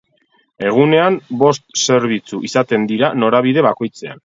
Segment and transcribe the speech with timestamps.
[0.69, 4.19] Egunean bost zerbitzu izaten dira norabide bakoitzean.